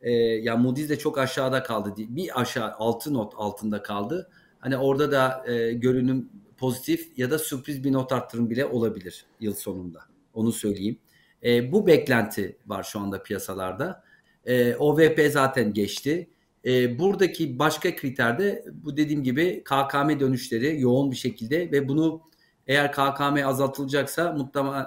E, 0.02 0.12
ya 0.12 0.58
Moody's 0.58 0.90
de 0.90 1.00
çok 1.00 1.18
aşağıda 1.18 1.64
kaldı. 1.64 1.94
Bir 1.98 2.42
aşağı 2.42 2.74
6 2.74 3.14
not 3.14 3.34
altında 3.38 3.84
kaldı. 3.84 4.30
Hani 4.60 4.78
orada 4.78 5.12
da 5.12 5.52
e, 5.52 5.74
görünüm 5.74 6.30
pozitif 6.58 7.18
ya 7.18 7.32
da 7.32 7.40
sürpriz 7.40 7.84
bir 7.84 7.94
not 7.94 8.12
arttırım 8.12 8.50
bile 8.50 8.66
olabilir 8.66 9.26
yıl 9.40 9.54
sonunda. 9.54 10.00
Onu 10.34 10.52
söyleyeyim. 10.52 10.98
E, 11.44 11.72
bu 11.72 11.88
beklenti 11.88 12.58
var 12.68 12.84
şu 12.84 13.00
anda 13.00 13.24
piyasalarda. 13.24 14.04
E, 14.46 14.76
OVP 14.76 15.32
zaten 15.32 15.74
geçti. 15.74 16.30
E, 16.66 17.00
buradaki 17.00 17.60
başka 17.60 17.96
kriter 17.96 18.40
de 18.40 18.66
bu 18.74 18.98
dediğim 18.98 19.24
gibi 19.24 19.64
KKM 19.64 20.20
dönüşleri 20.20 20.82
yoğun 20.82 21.12
bir 21.12 21.16
şekilde 21.16 21.72
ve 21.72 21.88
bunu 21.88 22.22
eğer 22.68 22.92
KKM 22.92 23.46
azaltılacaksa 23.46 24.38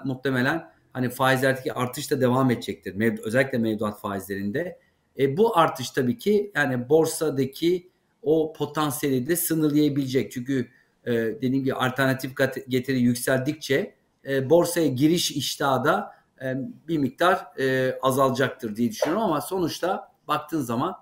muhtemelen 0.05 0.71
hani 0.93 1.11
faizlerdeki 1.11 1.73
artış 1.73 2.11
da 2.11 2.21
devam 2.21 2.51
edecektir. 2.51 2.95
Mev, 2.95 3.17
özellikle 3.23 3.59
mevduat 3.59 4.01
faizlerinde. 4.01 4.79
E, 5.19 5.37
bu 5.37 5.59
artış 5.59 5.91
tabii 5.91 6.19
ki 6.19 6.53
yani 6.55 6.89
borsadaki 6.89 7.91
o 8.23 8.53
potansiyeli 8.53 9.27
de 9.27 9.37
sınırlayabilecek. 9.37 10.33
Çünkü 10.33 10.69
e, 11.05 11.13
dediğim 11.13 11.65
gibi 11.65 11.75
alternatif 11.75 12.33
getiri 12.69 13.01
yükseldikçe 13.01 13.95
e, 14.29 14.51
borsaya 14.51 14.87
giriş 14.87 15.31
iştahı 15.31 15.85
da 15.85 16.13
e, 16.43 16.55
bir 16.89 16.99
miktar 16.99 17.59
e, 17.59 17.99
azalacaktır 18.03 18.77
diye 18.77 18.91
düşünüyorum 18.91 19.23
ama 19.23 19.41
sonuçta 19.41 20.13
baktığın 20.29 20.61
zaman 20.61 20.97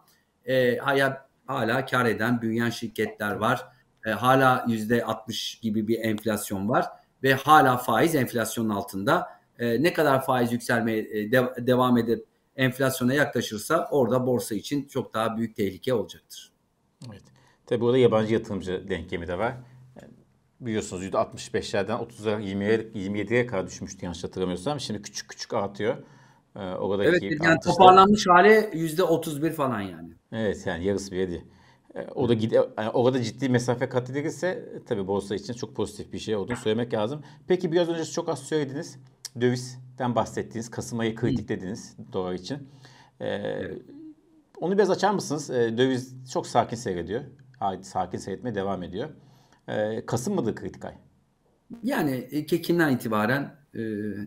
e, 0.44 0.76
hala, 0.76 1.28
hala 1.46 1.86
kar 1.86 2.06
eden 2.06 2.42
büyüyen 2.42 2.70
şirketler 2.70 3.32
var. 3.32 3.66
E, 4.06 4.10
hala 4.10 4.64
yüzde 4.68 5.04
60 5.04 5.60
gibi 5.60 5.88
bir 5.88 5.98
enflasyon 5.98 6.68
var 6.68 6.86
ve 7.22 7.34
hala 7.34 7.76
faiz 7.76 8.14
enflasyonun 8.14 8.70
altında. 8.70 9.28
E, 9.58 9.82
ne 9.82 9.92
kadar 9.92 10.24
faiz 10.24 10.52
yükselmeye 10.52 10.98
e, 10.98 11.32
de, 11.32 11.66
devam 11.66 11.98
edip 11.98 12.26
enflasyona 12.56 13.14
yaklaşırsa 13.14 13.88
orada 13.90 14.26
borsa 14.26 14.54
için 14.54 14.88
çok 14.88 15.14
daha 15.14 15.36
büyük 15.36 15.56
tehlike 15.56 15.94
olacaktır. 15.94 16.55
Evet. 17.12 17.22
Tabi 17.66 17.80
burada 17.80 17.98
yabancı 17.98 18.34
yatırımcı 18.34 18.86
denklemi 18.90 19.28
de 19.28 19.38
var. 19.38 19.56
Yani 19.96 20.12
biliyorsunuz 20.60 21.04
%65'lerden 21.04 21.98
30'a 21.98 22.40
20'ye 22.40 22.78
27'ye 22.78 23.46
kadar 23.46 23.66
düşmüştü 23.66 24.04
yanlış 24.04 24.24
hatırlamıyorsam. 24.24 24.80
Şimdi 24.80 25.02
küçük 25.02 25.28
küçük 25.28 25.54
artıyor. 25.54 25.96
Ee, 26.56 26.58
oradaki 26.58 27.08
evet 27.08 27.22
yani 27.22 27.52
artışlar... 27.52 27.72
toparlanmış 27.72 28.26
hali 28.26 28.48
%31 28.48 29.50
falan 29.50 29.80
yani. 29.80 30.12
Evet 30.32 30.66
yani 30.66 30.84
yarısı 30.84 31.12
bile 31.12 31.30
değil. 31.30 31.44
Ee, 31.94 32.06
o 32.14 32.28
da 32.28 32.34
gide, 32.34 32.54
yani 32.54 32.90
orada 32.90 33.22
ciddi 33.22 33.48
mesafe 33.48 33.88
kat 33.88 34.10
edilirse 34.10 34.68
tabii 34.86 35.06
borsa 35.06 35.34
için 35.34 35.52
çok 35.52 35.76
pozitif 35.76 36.12
bir 36.12 36.18
şey 36.18 36.36
olduğunu 36.36 36.56
söylemek 36.56 36.94
lazım. 36.94 37.22
Peki 37.48 37.72
biraz 37.72 37.88
önce 37.88 38.04
çok 38.04 38.28
az 38.28 38.38
söylediniz. 38.38 38.98
Dövizden 39.40 40.14
bahsettiniz. 40.14 40.70
Kasım 40.70 40.98
ayı 40.98 41.14
kritik 41.14 41.48
dediniz 41.48 41.96
dolar 42.12 42.32
için. 42.32 42.68
Ee, 43.20 43.26
evet. 43.26 43.82
Onu 44.60 44.74
biraz 44.78 44.90
açar 44.90 45.10
mısınız? 45.10 45.50
Ee, 45.50 45.78
döviz 45.78 46.30
çok 46.32 46.46
sakin 46.46 46.76
seyrediyor. 46.76 47.22
Sakin 47.82 48.18
seyretmeye 48.18 48.54
devam 48.54 48.82
ediyor. 48.82 49.08
Ee, 49.68 50.06
Kasım 50.06 50.34
mıdır 50.34 50.54
kritik 50.54 50.84
ay? 50.84 50.94
Yani 51.82 52.10
e, 52.10 52.38
Ekim'den 52.38 52.92
itibaren 52.92 53.54
e, 53.74 53.80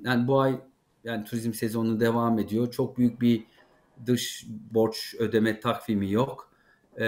yani 0.03 0.27
bu 0.27 0.39
ay 0.39 0.59
yani 1.03 1.25
turizm 1.25 1.53
sezonu 1.53 2.00
devam 2.00 2.39
ediyor. 2.39 2.71
Çok 2.71 2.98
büyük 2.98 3.21
bir 3.21 3.43
dış 4.05 4.45
borç 4.71 5.15
ödeme 5.19 5.59
takvimi 5.59 6.12
yok. 6.12 6.51
E, 6.98 7.05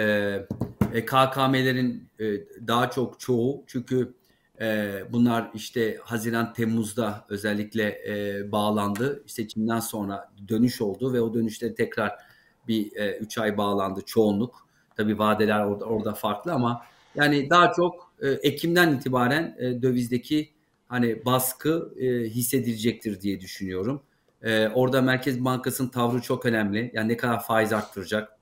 e, 0.93 1.05
KKM'lerin 1.05 2.09
e, 2.19 2.25
daha 2.67 2.89
çok 2.89 3.19
çoğu 3.19 3.63
çünkü 3.67 4.13
e, 4.61 4.99
bunlar 5.09 5.51
işte 5.53 5.97
Haziran 6.03 6.53
Temmuz'da 6.53 7.25
özellikle 7.29 8.01
e, 8.07 8.51
bağlandı. 8.51 9.23
Seçimden 9.27 9.79
sonra 9.79 10.31
dönüş 10.47 10.81
oldu 10.81 11.13
ve 11.13 11.21
o 11.21 11.33
dönüşleri 11.33 11.75
tekrar 11.75 12.30
bir 12.67 12.91
3 13.19 13.37
e, 13.37 13.41
ay 13.41 13.57
bağlandı 13.57 14.01
çoğunluk. 14.05 14.67
Tabii 14.97 15.19
vadeler 15.19 15.65
orada, 15.65 15.85
orada 15.85 16.13
farklı 16.13 16.53
ama 16.53 16.85
yani 17.15 17.49
daha 17.49 17.73
çok 17.73 18.13
e, 18.21 18.29
Ekim'den 18.29 18.95
itibaren 18.95 19.55
e, 19.59 19.81
dövizdeki 19.81 20.49
hani 20.87 21.25
baskı 21.25 21.93
e, 21.99 22.05
hissedilecektir 22.29 23.21
diye 23.21 23.41
düşünüyorum. 23.41 24.01
E, 24.43 24.67
orada 24.67 25.01
Merkez 25.01 25.45
Bankası'nın 25.45 25.89
tavrı 25.89 26.21
çok 26.21 26.45
önemli. 26.45 26.91
Yani 26.93 27.07
ne 27.07 27.17
kadar 27.17 27.43
faiz 27.43 27.73
arttıracak? 27.73 28.39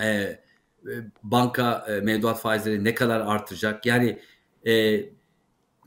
E, 0.00 0.06
e, 0.06 0.38
banka 1.22 1.86
e, 1.88 2.00
mevduat 2.00 2.40
faizleri 2.40 2.84
ne 2.84 2.94
kadar 2.94 3.20
artacak? 3.20 3.86
Yani 3.86 4.18
e, 4.66 5.00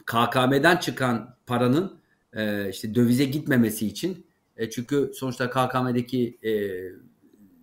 KKM'den 0.06 0.78
çıkan 0.78 1.36
paranın 1.46 2.00
e, 2.34 2.70
işte 2.70 2.96
dövize 2.96 3.26
gitmemesi 3.26 3.88
için 3.88 4.26
e, 4.58 4.70
çünkü 4.70 5.12
sonuçta 5.16 5.50
KKM'deki 5.50 6.38
e, 6.44 6.52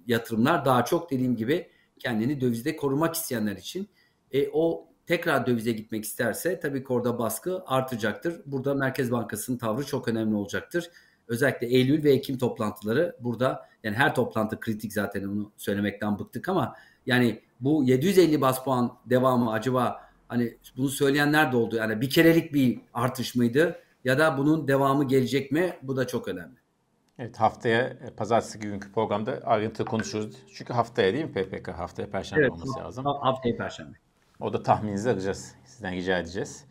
yatırımlar 0.06 0.64
daha 0.64 0.84
çok 0.84 1.10
dediğim 1.10 1.36
gibi 1.36 1.68
kendini 1.98 2.40
dövizde 2.40 2.76
korumak 2.76 3.14
isteyenler 3.14 3.56
için. 3.56 3.88
E, 4.32 4.48
o 4.52 4.88
tekrar 5.06 5.46
dövize 5.46 5.72
gitmek 5.72 6.04
isterse 6.04 6.60
tabii 6.60 6.84
orada 6.88 7.18
baskı 7.18 7.62
artacaktır. 7.66 8.42
Burada 8.46 8.74
Merkez 8.74 9.12
Bankası'nın 9.12 9.58
tavrı 9.58 9.86
çok 9.86 10.08
önemli 10.08 10.34
olacaktır. 10.34 10.90
Özellikle 11.28 11.66
Eylül 11.66 12.04
ve 12.04 12.12
Ekim 12.12 12.38
toplantıları 12.38 13.16
burada 13.20 13.68
yani 13.84 13.96
her 13.96 14.14
toplantı 14.14 14.60
kritik 14.60 14.92
zaten 14.92 15.24
onu 15.24 15.52
söylemekten 15.56 16.18
bıktık 16.18 16.48
ama 16.48 16.76
yani 17.06 17.40
bu 17.60 17.84
750 17.84 18.40
bas 18.40 18.64
puan 18.64 18.98
devamı 19.06 19.52
acaba 19.52 20.00
hani 20.28 20.56
bunu 20.76 20.88
söyleyenler 20.88 21.52
de 21.52 21.56
oldu. 21.56 21.76
Yani 21.76 22.00
bir 22.00 22.10
kerelik 22.10 22.54
bir 22.54 22.80
artış 22.94 23.34
mıydı 23.34 23.76
ya 24.04 24.18
da 24.18 24.38
bunun 24.38 24.68
devamı 24.68 25.08
gelecek 25.08 25.52
mi? 25.52 25.76
Bu 25.82 25.96
da 25.96 26.06
çok 26.06 26.28
önemli. 26.28 26.61
Evet 27.22 27.40
haftaya 27.40 27.80
e, 27.80 28.10
pazartesi 28.16 28.58
günkü 28.58 28.92
programda 28.92 29.40
ayrıntı 29.44 29.84
konuşuruz. 29.84 30.36
Çünkü 30.54 30.72
haftaya 30.72 31.12
değil 31.12 31.24
mi 31.24 31.32
PPK? 31.32 31.68
Haftaya 31.68 32.10
perşembe 32.10 32.40
evet, 32.40 32.52
olması 32.52 32.78
lazım. 32.78 33.04
Haftaya 33.04 33.56
perşembe. 33.56 33.96
O 34.40 34.52
da 34.52 34.62
tahmininizi 34.62 35.10
alacağız. 35.10 35.54
Sizden 35.64 35.94
rica 35.94 36.18
edeceğiz. 36.18 36.64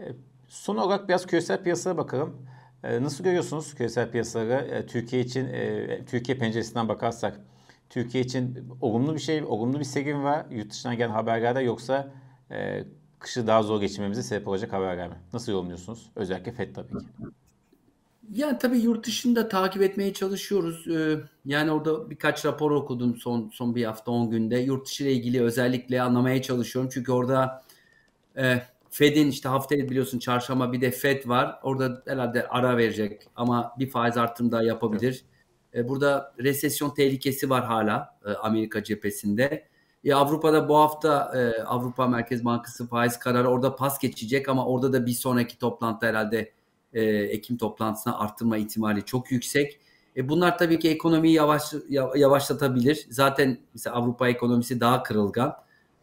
E, 0.00 0.04
son 0.48 0.76
olarak 0.76 1.08
biraz 1.08 1.26
küresel 1.26 1.62
piyasaya 1.62 1.96
bakalım. 1.96 2.46
E, 2.84 3.02
nasıl 3.02 3.24
görüyorsunuz 3.24 3.74
küresel 3.74 4.10
piyasaları? 4.10 4.86
Türkiye 4.86 5.22
için, 5.22 5.48
Türkiye 6.06 6.38
penceresinden 6.38 6.88
bakarsak 6.88 7.40
Türkiye 7.90 8.24
için 8.24 8.68
olumlu 8.80 9.14
bir 9.14 9.20
şey, 9.20 9.44
olumlu 9.44 9.78
bir 9.78 9.84
seyir 9.84 10.14
var 10.14 10.46
yurt 10.50 10.70
dışından 10.70 10.96
gelen 10.96 11.10
haberlerde 11.10 11.60
yoksa 11.60 12.12
kışı 13.18 13.46
daha 13.46 13.62
zor 13.62 13.80
geçirmemize 13.80 14.22
sebep 14.22 14.48
olacak 14.48 14.72
haberler 14.72 15.08
mi? 15.08 15.16
Nasıl 15.32 15.52
yorumluyorsunuz? 15.52 16.10
Özellikle 16.16 16.52
FED 16.52 16.74
tabii 16.74 16.98
ki. 16.98 17.06
Yani 18.32 18.58
tabii 18.58 18.78
yurt 18.78 19.06
dışında 19.06 19.48
takip 19.48 19.82
etmeye 19.82 20.12
çalışıyoruz. 20.12 20.88
Ee, 20.88 21.20
yani 21.44 21.70
orada 21.70 22.10
birkaç 22.10 22.44
rapor 22.44 22.70
okudum 22.70 23.16
son 23.16 23.50
son 23.54 23.74
bir 23.74 23.84
hafta 23.84 24.10
10 24.10 24.30
günde. 24.30 24.58
Yurt 24.58 24.86
dışı 24.86 25.04
ile 25.04 25.12
ilgili 25.12 25.42
özellikle 25.42 26.02
anlamaya 26.02 26.42
çalışıyorum. 26.42 26.90
Çünkü 26.94 27.12
orada 27.12 27.62
e, 28.36 28.62
Fed'in 28.90 29.28
işte 29.28 29.48
haftaya 29.48 29.90
biliyorsun 29.90 30.18
çarşamba 30.18 30.72
bir 30.72 30.80
de 30.80 30.90
Fed 30.90 31.28
var. 31.28 31.58
Orada 31.62 32.02
herhalde 32.06 32.48
ara 32.48 32.76
verecek 32.76 33.22
ama 33.36 33.72
bir 33.78 33.90
faiz 33.90 34.16
artırım 34.16 34.52
daha 34.52 34.62
yapabilir. 34.62 35.24
E, 35.74 35.88
burada 35.88 36.34
resesyon 36.38 36.90
tehlikesi 36.94 37.50
var 37.50 37.64
hala 37.64 38.18
e, 38.26 38.30
Amerika 38.30 38.84
cephesinde. 38.84 39.68
E, 40.04 40.14
Avrupa'da 40.14 40.68
bu 40.68 40.76
hafta 40.76 41.32
e, 41.38 41.62
Avrupa 41.62 42.06
Merkez 42.06 42.44
Bankası 42.44 42.86
faiz 42.88 43.18
kararı 43.18 43.48
orada 43.48 43.76
pas 43.76 43.98
geçecek 43.98 44.48
ama 44.48 44.66
orada 44.66 44.92
da 44.92 45.06
bir 45.06 45.12
sonraki 45.12 45.58
toplantı 45.58 46.06
herhalde 46.06 46.57
e, 46.92 47.02
Ekim 47.04 47.56
toplantısına 47.56 48.18
arttırma 48.18 48.56
ihtimali 48.56 49.04
çok 49.04 49.32
yüksek. 49.32 49.80
E, 50.16 50.28
bunlar 50.28 50.58
tabii 50.58 50.78
ki 50.78 50.90
ekonomiyi 50.90 51.34
yavaş 51.34 51.62
yavaşlatabilir. 52.16 53.06
Zaten 53.10 53.58
mesela 53.74 53.96
Avrupa 53.96 54.28
ekonomisi 54.28 54.80
daha 54.80 55.02
kırılgan. 55.02 55.54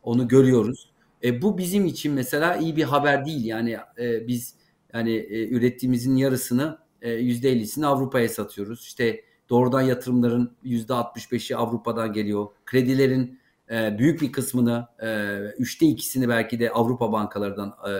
Onu 0.04 0.27
görüyoruz. 0.27 0.89
E, 1.24 1.42
bu 1.42 1.58
bizim 1.58 1.86
için 1.86 2.13
mesela 2.13 2.56
iyi 2.56 2.75
bir 2.75 2.84
haber 2.84 3.25
değil. 3.25 3.46
Yani 3.46 3.77
e, 3.98 4.27
biz 4.27 4.56
yani 4.94 5.13
e, 5.15 5.48
ürettiğimizin 5.50 6.15
yarısını 6.15 6.77
e, 7.01 7.10
%50'sini 7.10 7.86
Avrupa'ya 7.86 8.30
satıyoruz. 8.30 8.82
İşte 8.82 9.22
doğrudan 9.50 9.82
yatırımların 9.82 10.56
%65'i 10.63 11.56
Avrupa'dan 11.56 12.13
geliyor. 12.13 12.48
Kredilerin 12.65 13.39
e, 13.72 13.98
büyük 13.98 14.22
bir 14.22 14.32
kısmını, 14.32 14.88
e, 15.00 15.39
üçte 15.58 15.86
ikisini 15.86 16.30
belki 16.30 16.60
de 16.60 16.72
Avrupa 16.72 17.12
bankalarından 17.12 17.75
e, 17.88 17.92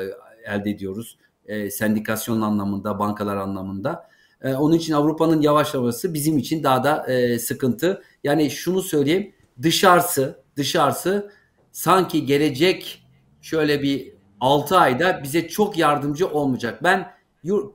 elde 0.54 0.70
ediyoruz. 0.70 1.18
E, 1.46 1.72
sendikasyon 1.72 2.42
anlamında, 2.42 3.00
bankalar 3.00 3.38
anlamında. 3.38 4.10
E, 4.42 4.54
onun 4.54 4.75
için 4.75 4.94
Avrupa'nın 4.94 5.42
yavaşlaması 5.42 6.14
bizim 6.14 6.38
için 6.38 6.64
daha 6.64 6.84
da 6.84 7.14
e, 7.14 7.40
sıkıntı. 7.40 8.04
Yani 8.24 8.52
şunu 8.52 8.82
söyleyeyim, 8.82 9.32
dışarısı, 9.62 10.44
dışarısı 10.56 11.32
sanki 11.72 12.25
gelecek 12.25 13.04
şöyle 13.42 13.82
bir 13.82 14.14
6 14.40 14.78
ayda 14.78 15.24
bize 15.24 15.48
çok 15.48 15.78
yardımcı 15.78 16.28
olmayacak. 16.28 16.84
Ben 16.84 17.12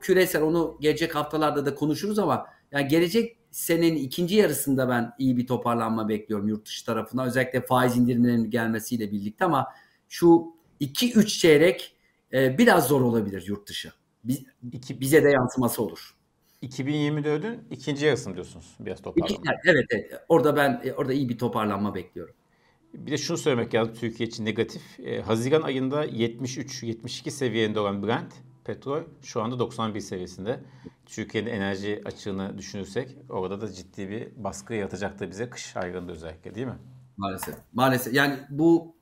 küresel 0.01 0.41
onu 0.41 0.77
gelecek 0.81 1.15
haftalarda 1.15 1.65
da 1.65 1.75
konuşuruz 1.75 2.19
ama 2.19 2.47
yani 2.71 2.87
gelecek 2.87 3.37
senenin 3.51 3.95
ikinci 3.95 4.35
yarısında 4.35 4.89
ben 4.89 5.13
iyi 5.19 5.37
bir 5.37 5.47
toparlanma 5.47 6.09
bekliyorum 6.09 6.47
yurt 6.47 6.65
dışı 6.65 6.85
tarafına. 6.85 7.25
Özellikle 7.25 7.61
faiz 7.61 7.97
indirimlerinin 7.97 8.49
gelmesiyle 8.49 9.11
birlikte 9.11 9.45
ama 9.45 9.67
şu 10.09 10.45
2-3 10.81 11.25
çeyrek 11.25 11.95
e, 12.33 12.57
biraz 12.57 12.87
zor 12.87 13.01
olabilir 13.01 13.43
yurt 13.47 13.67
dışı. 13.67 13.91
Biz, 14.23 14.43
bize 14.89 15.23
de 15.23 15.29
yansıması 15.29 15.83
olur. 15.83 16.15
2024'ün 16.63 17.59
ikinci 17.71 18.05
yarısını 18.05 18.33
diyorsunuz 18.33 18.75
biraz 18.79 19.01
toparlanma. 19.01 19.35
İki, 19.35 19.41
evet, 19.65 19.85
evet. 19.89 20.11
Orada 20.29 20.55
ben 20.55 20.81
e, 20.85 20.93
orada 20.93 21.13
iyi 21.13 21.29
bir 21.29 21.37
toparlanma 21.37 21.95
bekliyorum. 21.95 22.35
Bir 22.93 23.11
de 23.11 23.17
şunu 23.17 23.37
söylemek 23.37 23.73
lazım 23.73 23.93
Türkiye 23.93 24.29
için 24.29 24.45
negatif. 24.45 24.99
E, 24.99 25.21
Haziran 25.21 25.61
ayında 25.61 26.05
73-72 26.05 27.31
seviyende 27.31 27.79
olan 27.79 28.07
Brent 28.07 28.33
petrol 28.65 29.03
şu 29.21 29.41
anda 29.41 29.59
91 29.59 29.99
seviyesinde. 29.99 30.59
Türkiye'nin 31.05 31.49
enerji 31.49 32.01
açığını 32.05 32.57
düşünürsek 32.57 33.17
orada 33.29 33.61
da 33.61 33.73
ciddi 33.73 34.09
bir 34.09 34.43
baskı 34.43 34.73
yaratacaktır 34.73 35.31
bize 35.31 35.49
kış 35.49 35.77
aylarında 35.77 36.11
özellikle 36.11 36.55
değil 36.55 36.67
mi? 36.67 36.77
Maalesef. 37.17 37.55
Maalesef. 37.73 38.13
Yani 38.13 38.39
bu 38.49 38.95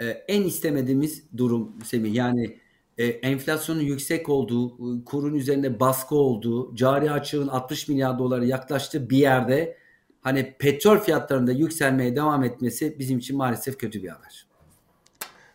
e, 0.00 0.06
en 0.06 0.42
istemediğimiz 0.42 1.24
durum 1.36 1.82
Semih. 1.84 2.14
Yani 2.14 2.58
e, 2.98 3.06
enflasyonun 3.06 3.80
yüksek 3.80 4.28
olduğu, 4.28 5.04
kurun 5.04 5.34
üzerine 5.34 5.80
baskı 5.80 6.14
olduğu, 6.14 6.76
cari 6.76 7.10
açığın 7.10 7.48
60 7.48 7.88
milyar 7.88 8.18
dolara 8.18 8.44
yaklaştığı 8.44 9.10
bir 9.10 9.16
yerde 9.16 9.76
hani 10.22 10.56
petrol 10.58 10.98
fiyatlarında 10.98 11.52
yükselmeye 11.52 12.16
devam 12.16 12.44
etmesi 12.44 12.98
bizim 12.98 13.18
için 13.18 13.36
maalesef 13.36 13.78
kötü 13.78 14.02
bir 14.02 14.08
haber. 14.08 14.46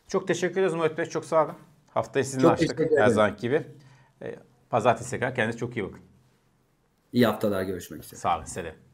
Çok 0.08 0.28
teşekkür 0.28 0.62
ederiz 0.62 0.74
Murat 0.74 0.98
Bey. 0.98 1.06
Çok 1.06 1.26
sağ 1.26 1.46
olun. 1.46 1.56
Haftayı 1.94 2.26
sizinle 2.26 2.42
çok 2.42 2.52
açtık 2.52 2.80
her 2.98 3.08
zaman 3.08 3.38
gibi. 3.38 3.68
E, 4.22 4.36
pazartesi 4.70 5.20
kadar 5.20 5.36
kendinize 5.36 5.58
çok 5.60 5.78
iyi 5.78 5.84
bakın. 5.84 6.02
İyi 7.14 7.26
haftalar 7.26 7.64
görüşmek 7.64 8.04
üzere. 8.04 8.20
Sağ 8.20 8.38
olun. 8.38 8.46
Selam. 8.46 8.89